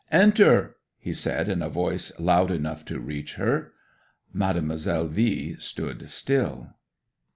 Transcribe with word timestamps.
'"Enter!" 0.11 0.77
he 0.97 1.13
said, 1.13 1.47
in 1.47 1.61
a 1.61 1.69
voice 1.69 2.11
loud 2.19 2.49
enough 2.49 2.83
to 2.85 2.99
reach 2.99 3.35
her. 3.35 3.71
'Mademoiselle 4.33 5.05
V 5.05 5.55
stood 5.57 6.09
still. 6.09 6.71